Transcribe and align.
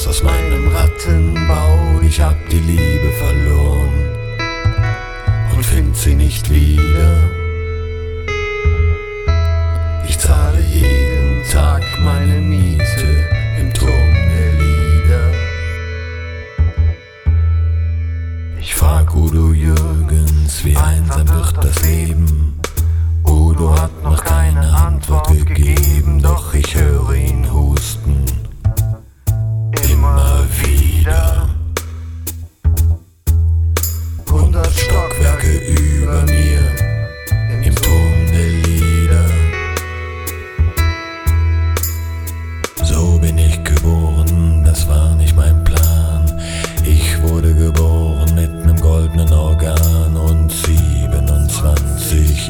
raus 0.00 0.06
aus 0.06 0.22
meinem 0.22 0.68
Rattenbau. 0.68 2.00
Ich 2.02 2.20
hab 2.20 2.36
die 2.48 2.58
Liebe 2.58 3.12
verloren 3.18 3.92
und 5.54 5.64
find 5.64 5.96
sie 5.96 6.14
nicht 6.14 6.50
wieder. 6.50 7.29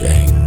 eng. 0.03 0.40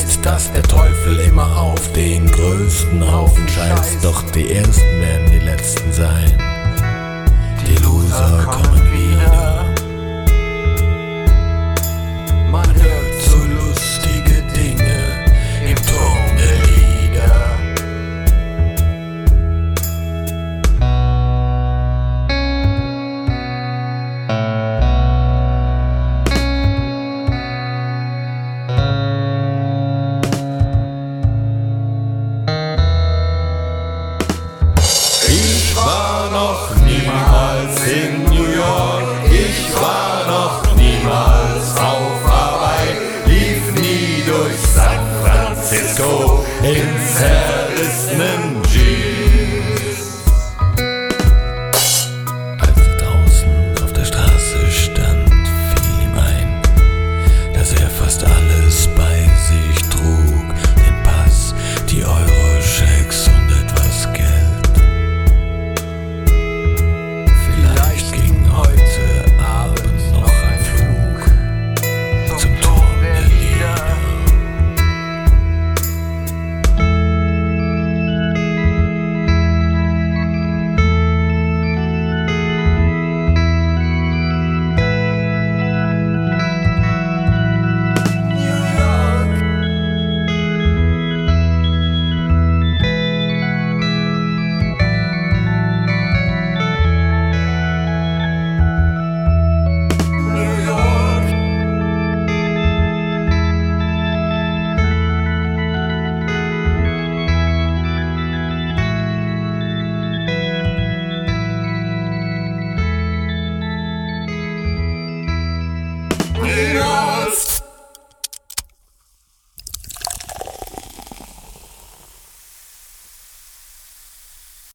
heißt, 0.00 0.24
dass 0.24 0.52
der 0.52 0.62
Teufel 0.62 1.18
immer 1.20 1.60
auf 1.60 1.92
den 1.92 2.30
größten 2.30 3.12
Haufen 3.12 3.46
scheißt. 3.48 4.04
Doch 4.04 4.22
die 4.30 4.50
ersten 4.52 5.00
werden 5.00 5.30
die 5.30 5.38
letzten 5.38 5.92
sein. 5.92 6.19
go. 46.00 46.44
In 46.62 46.88
Herr 47.18 47.68
ist 47.80 48.16
nen 48.16 48.62